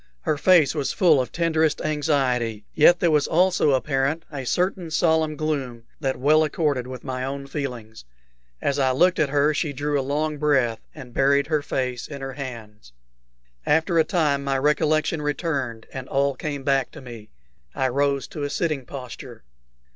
[0.21, 5.35] Her face was full of tenderest anxiety, yet there was also apparent a certain solemn
[5.35, 8.03] gloom that well accorded with my own feelings.
[8.63, 12.19] As I looked at her she drew a long breath, and buried her face in
[12.21, 12.93] her hands.
[13.63, 17.29] After a time my recollection returned, and all came back to me.
[17.75, 19.43] I rose to a sitting posture.